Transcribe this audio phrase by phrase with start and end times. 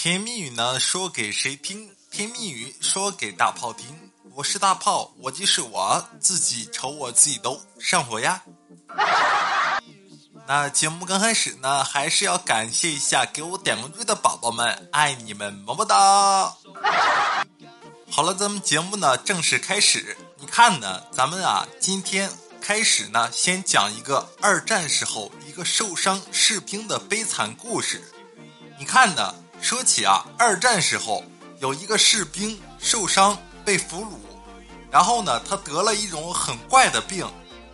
[0.00, 1.90] 甜蜜语呢，说给谁听？
[2.08, 4.12] 甜蜜语说给大炮听。
[4.32, 8.40] 我是大炮，我就是我自己，瞅我自己都上火呀。
[10.46, 16.54] 那节目刚开始呢，还是要感谢一下给我点关注的宝宝们，爱你们，么么哒。
[18.08, 20.16] 好了，咱们节目呢正式开始。
[20.38, 22.30] 你看呢，咱们啊今天
[22.60, 28.00] 开始呢，先讲一个二战时候一个受伤士兵的悲惨故事。
[28.78, 31.22] 你看呢，说起啊二战时候
[31.58, 34.18] 有一个士兵受伤被俘虏，
[34.90, 37.26] 然后呢他得了一种很怪的病，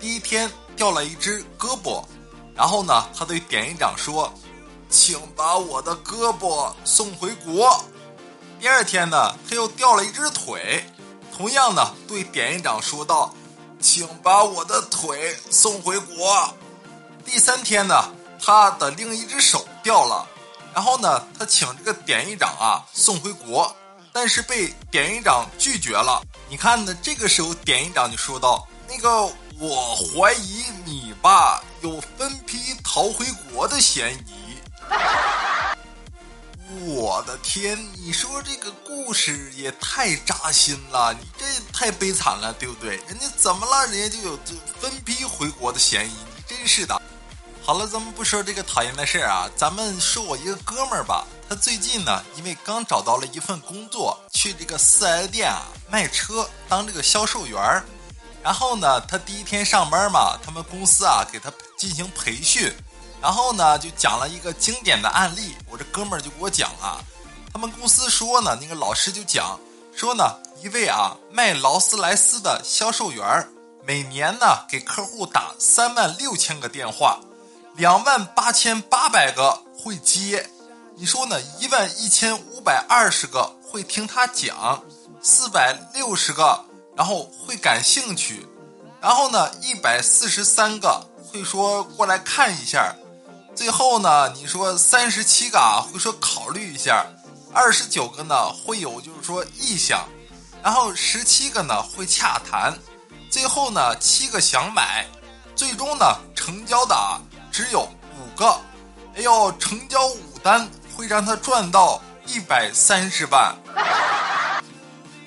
[0.00, 2.04] 第一天掉了一只胳膊，
[2.54, 4.32] 然后呢他对典狱长说
[4.88, 7.84] ：“请把我的胳膊送回国。”
[8.60, 10.84] 第二天呢他又掉了一只腿。
[11.34, 13.34] 同样呢，对典狱长说道
[13.80, 16.54] ：“请把我的腿送回国。”
[17.24, 20.28] 第三天呢，他的另一只手掉了，
[20.74, 23.74] 然后呢，他请这个典狱长啊送回国，
[24.12, 26.22] 但是被典狱长拒绝了。
[26.48, 34.56] 你看呢，这个时候典狱长就说道：“那个，我怀疑你吧，有分批逃回国的嫌疑。”
[36.86, 42.96] 我的天，你说这个故事也太扎心了，你这太悲惨了，对不对？
[43.06, 43.86] 人家怎么了？
[43.88, 44.38] 人家就有
[44.80, 47.00] 分批回国的嫌疑，你真是的。
[47.64, 51.24] 好了，咱们不说这个讨厌的事儿啊，咱们说我一个哥们儿吧。
[51.48, 57.84] 他最近呢，因为刚找到了一份工作，去这个四 S 店啊卖车，当这个销售员儿。
[58.42, 62.72] 然后呢，他第一天上班嘛，他们公司啊给他进行培训。
[63.20, 65.54] 然后呢，就讲了一个经典的案例。
[65.70, 66.98] 我这哥们儿就给我讲啊，
[67.52, 69.56] 他们公司说呢，那个老师就讲
[69.94, 70.24] 说呢，
[70.60, 73.48] 一位啊卖劳斯莱斯的销售员儿，
[73.86, 77.20] 每年呢给客户打三万六千个电话，
[77.74, 80.48] 两万八千八百个会接。
[80.94, 81.40] 你说呢？
[81.58, 84.82] 一万一千五百二十个会听他讲，
[85.22, 86.64] 四百六十个
[86.94, 88.46] 然后会感兴趣，
[89.00, 92.94] 然后呢一百四十三个会说过来看一下。
[93.54, 97.06] 最后呢，你说三十七个啊会说考虑一下，
[97.52, 100.06] 二十九个呢会有就是说意向，
[100.62, 102.78] 然后十七个呢会洽谈，
[103.30, 105.06] 最后呢七个想买，
[105.56, 107.18] 最终呢成交的啊
[107.52, 108.48] 只有五个，
[109.14, 113.54] 哎呦，成交五单会让他赚到一百三十万，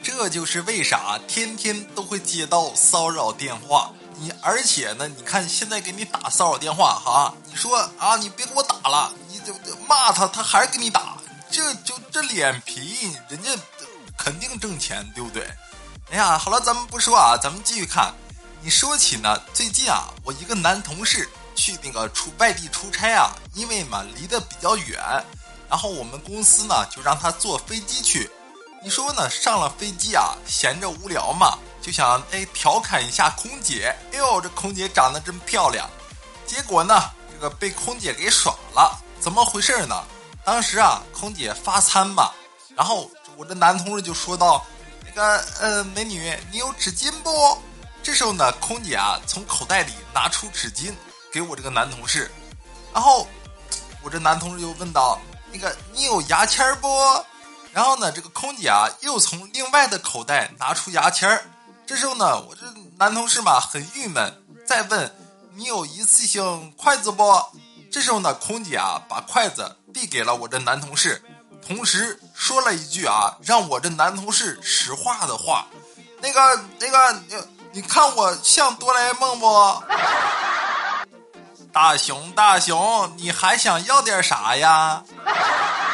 [0.02, 3.92] 这就是为啥天天都会接到骚扰电话。
[4.18, 9.54] 你而且呢，你看现在给你打骚扰电话哈，你说啊，你别给我打了，你就
[9.88, 11.18] 骂他，他还是给你打，
[11.52, 13.52] 这就这脸皮，人家
[14.18, 15.48] 肯定挣钱，对不对？
[16.10, 18.12] 哎呀，好了，咱们不说啊，咱们继续看。
[18.62, 25.00] 你说起呢，最近啊，我一个男同事去那个出外地出差啊，因为嘛离得比较远，
[25.70, 28.30] 然后我们公司呢就让他坐飞机去。
[28.84, 31.58] 你说呢，上了飞机啊，闲着无聊嘛。
[31.82, 35.88] 就想哎调侃一下空姐，哎呦这空姐长得真漂亮，
[36.44, 40.04] 结果呢这个被空姐给耍了，怎么回事呢？
[40.44, 42.32] 当时啊空姐发餐嘛，
[42.76, 44.66] 然后我这男同事就说到，
[45.06, 47.62] 那个呃美女你有纸巾不？
[48.02, 50.92] 这时候呢空姐啊从口袋里拿出纸巾
[51.36, 52.32] 给我这个男同事，
[52.94, 53.28] 然后
[54.02, 55.20] 我这男同事就问道，
[55.52, 56.88] 那个你有牙签不？
[57.74, 61.44] 然后呢这个空姐啊又从另外的口袋拿出牙签儿。
[61.86, 62.62] 这时候呢，我这
[62.98, 64.34] 男同事嘛很郁闷，
[64.66, 65.14] 再问
[65.56, 67.46] 你有一次性筷子不？
[67.92, 71.22] 这时候呢，空姐啊把筷子递给了我这男同事，
[71.68, 75.66] 同时说了一句啊让我这男同事石化的话，
[76.22, 77.36] 那个那个你
[77.74, 79.84] 你看我像哆啦 A 梦不？
[81.76, 85.04] 大熊大熊，你还想要点啥呀？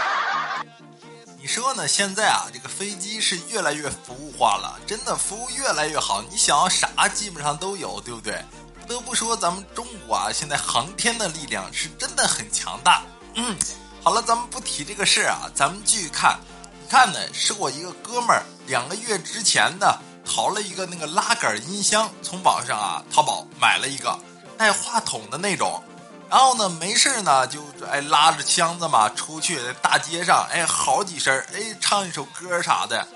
[1.41, 1.87] 你说呢？
[1.87, 6.21] 现在啊，这个飞机是越来越服务化了，真的服务越来越好。
[6.29, 8.45] 你想要啥，基本上都有，对不对？
[8.85, 13.01] 不得不说，咱们中国啊，现在航天的力量是真的很强大。
[13.33, 13.57] 嗯，
[14.03, 16.39] 好了，咱们不提这个事儿啊，咱们继续看。
[16.79, 24.15] 你看呢，是我一个哥们儿，两个月之前呢，淘了一个那个拉杆音箱，从网上啊淘宝买了一个
[24.61, 25.83] 带话筒的那种。
[26.29, 27.59] 然后呢，没事呢，就
[27.91, 33.07] 哎拉着箱子嘛，出去大街上哎好几声哎唱一首歌啥的。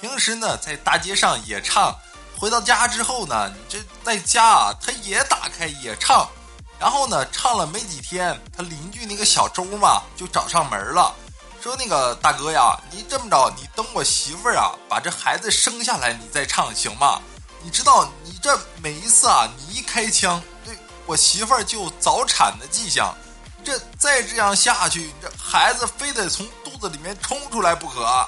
[0.00, 1.94] 平时呢在大街上也唱，
[2.38, 6.26] 回到家之后呢，你这在家啊他也打开也唱。
[6.80, 11.14] 然后呢唱了没几天，他邻居那个小周嘛就找上门了，
[11.62, 17.20] 说那个大哥呀，你这么着，你等我媳妇儿啊把这孩子生下来，你再唱行吗？
[17.62, 20.42] 你知道你这每一次啊，你一开枪。
[21.06, 23.14] 我媳妇儿就早产的迹象，
[23.62, 28.26] 这再这样下去，这孩子非得从肚子里面冲出来不可。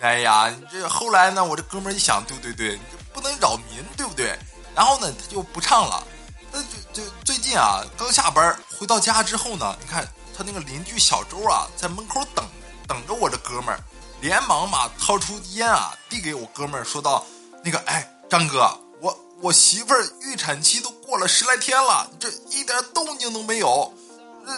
[0.00, 4.38] 哎呀，你这后来呢，我这哥们儿一想，对对对，这不能扰民，对不对？
[4.74, 6.06] 然后呢，他就不唱了。
[6.52, 10.06] 那就就最近啊，刚下班回到家之后呢，你看
[10.36, 12.44] 他那个邻居小周啊，在门口等
[12.86, 13.80] 等着我这哥们儿，
[14.20, 17.24] 连忙嘛掏出烟啊，递给我哥们儿，说道
[17.64, 18.78] ：“那个，哎，张哥。”
[19.44, 23.92] 我媳妇儿预产期都过了十来天了，这一点动静都没有。
[24.46, 24.52] 这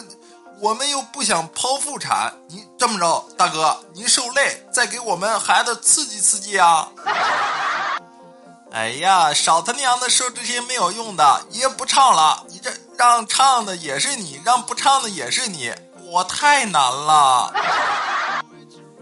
[0.61, 6.87] 我们又不想剖腹产，你这么着，大哥，您受累，再给我们孩子刺激刺激啊！
[8.71, 12.45] 哎呀，少他娘的说这些没有用的，爷不唱了。
[12.47, 15.73] 你这让唱的也是你，让不唱的也是你，
[16.05, 17.53] 我太难了。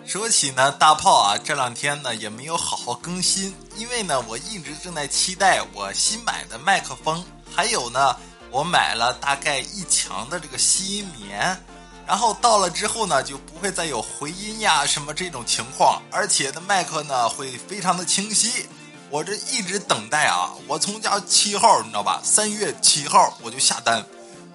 [0.05, 8.15] 说起呢，大炮啊，这两天呢也没有好好更新，因为呢我一直正在期待我新买的麦克风，还有呢
[8.51, 11.59] 我买了大概一墙的这个吸音棉，
[12.05, 18.67] 然后到了之后呢就不会再有回音呀什么这种情况，而且的麦克呢会非常的清晰。
[19.09, 24.05] 我这一直等待啊，我从家七号你知道吧，三月七号我就下单，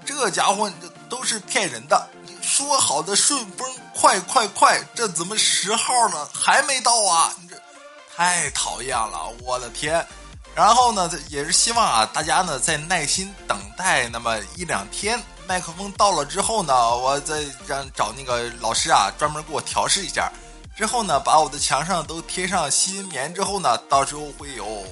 [0.06, 2.08] 这家伙这都是骗人的。
[2.50, 7.32] 说好的顺丰快快快，这怎么十号了还没到啊？
[7.40, 7.54] 你这
[8.16, 10.04] 太讨厌了，我的天！
[10.52, 20.28] 然后呢，也是希望啊，大家呢再耐心等待那么一两天，麦克风到了之后呢，我再让找那个老师啊，专门给我调试一下。
[20.76, 24.84] 之后呢，把我的墙上都贴上吸音棉之后呢，到时候会有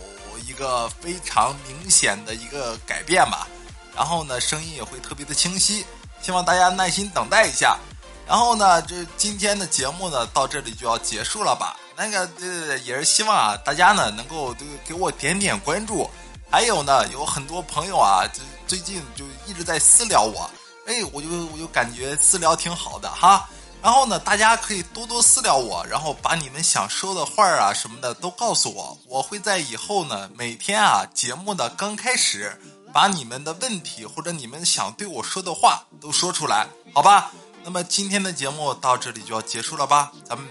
[0.46, 3.48] 一个非常明显的一个改变吧。
[3.96, 5.84] 然后呢，声音也会特别的清晰。
[6.20, 7.78] 希望大家耐心等待一下，
[8.26, 11.76] 然后呢，这今天的节目呢到这里就要结束了吧？
[11.96, 16.08] 那个呃也是希望啊，大家呢能够都给我点点关注，
[16.50, 20.50] 还有呢，有很多朋友啊，就最近就一直在私聊我，
[20.86, 23.48] 哎，我就我就感觉私聊挺好的哈。
[23.80, 32.60] 然后呢，大家可以多多私聊我，然后把你们想说的话啊什么的都告诉我，我会在以后呢每天啊节目的刚开始。
[32.98, 37.30] 把你们的问题或者你们想对我说的话都说出来，好吧？
[37.62, 40.10] 那么今天的节目到这里就要结束了吧？
[40.24, 40.44] 咱们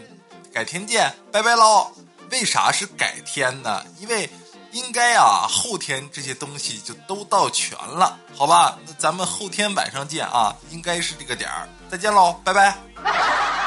[0.53, 1.91] 改天见，拜拜喽！
[2.31, 3.83] 为啥是改天呢？
[3.99, 4.29] 因为
[4.71, 8.79] 应该啊，后天这些东西就都到全了，好吧？
[8.87, 11.67] 那咱们后天晚上见啊，应该是这个点儿。
[11.91, 13.66] 再见喽，拜拜。